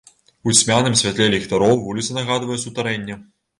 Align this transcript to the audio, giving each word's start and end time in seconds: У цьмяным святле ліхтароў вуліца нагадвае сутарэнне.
У 0.47 0.53
цьмяным 0.59 0.95
святле 1.01 1.27
ліхтароў 1.35 1.77
вуліца 1.85 2.19
нагадвае 2.21 2.61
сутарэнне. 2.67 3.23